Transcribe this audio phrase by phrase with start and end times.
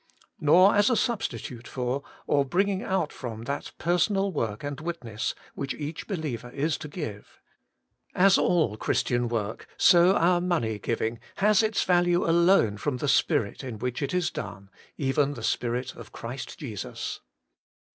[0.39, 5.75] Nor as a substitute for, or bringing out from that personal work and witness, which
[5.75, 7.39] each believer is to give.
[8.15, 13.63] As all Christian work, so our money giving has its value alone from the spirit
[13.63, 17.19] in which it is done, even the spirit of Christ Jesus.